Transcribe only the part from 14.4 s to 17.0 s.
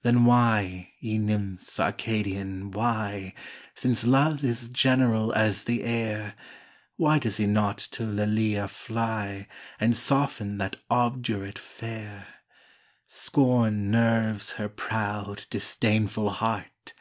her proud, disdainful heart